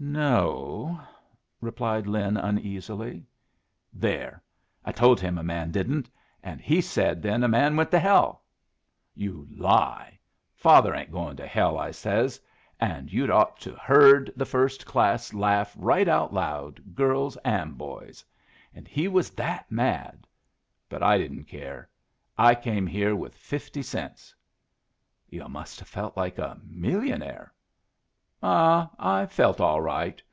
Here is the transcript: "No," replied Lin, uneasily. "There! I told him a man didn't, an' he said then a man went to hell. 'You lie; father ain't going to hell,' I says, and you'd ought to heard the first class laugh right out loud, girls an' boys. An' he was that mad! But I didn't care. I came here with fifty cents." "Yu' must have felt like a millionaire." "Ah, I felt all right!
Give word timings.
"No," 0.00 1.00
replied 1.62 2.06
Lin, 2.06 2.36
uneasily. 2.36 3.24
"There! 3.90 4.42
I 4.84 4.92
told 4.92 5.18
him 5.18 5.38
a 5.38 5.42
man 5.42 5.70
didn't, 5.70 6.10
an' 6.42 6.58
he 6.58 6.82
said 6.82 7.22
then 7.22 7.42
a 7.42 7.48
man 7.48 7.74
went 7.74 7.90
to 7.92 7.98
hell. 7.98 8.42
'You 9.14 9.48
lie; 9.56 10.18
father 10.54 10.94
ain't 10.94 11.10
going 11.12 11.36
to 11.38 11.46
hell,' 11.46 11.78
I 11.78 11.90
says, 11.90 12.38
and 12.78 13.10
you'd 13.10 13.30
ought 13.30 13.58
to 13.60 13.72
heard 13.76 14.30
the 14.36 14.44
first 14.44 14.84
class 14.84 15.32
laugh 15.32 15.74
right 15.78 16.06
out 16.08 16.34
loud, 16.34 16.94
girls 16.94 17.38
an' 17.38 17.72
boys. 17.72 18.22
An' 18.74 18.84
he 18.84 19.08
was 19.08 19.30
that 19.30 19.70
mad! 19.70 20.26
But 20.90 21.02
I 21.02 21.16
didn't 21.16 21.44
care. 21.44 21.88
I 22.36 22.54
came 22.56 22.86
here 22.86 23.16
with 23.16 23.34
fifty 23.36 23.80
cents." 23.82 24.34
"Yu' 25.30 25.48
must 25.48 25.78
have 25.78 25.88
felt 25.88 26.14
like 26.14 26.36
a 26.36 26.60
millionaire." 26.66 27.52
"Ah, 28.46 28.90
I 28.98 29.24
felt 29.24 29.58
all 29.58 29.80
right! 29.80 30.22